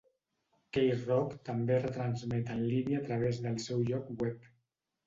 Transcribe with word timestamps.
K-Rock 0.77 1.35
també 1.51 1.77
retransmet 1.83 2.51
en 2.57 2.65
línia 2.73 3.05
a 3.05 3.07
través 3.13 3.45
del 3.47 3.65
seu 3.69 3.89
lloc 3.93 4.15
web. 4.25 4.53